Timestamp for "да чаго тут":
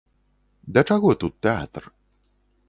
0.77-1.37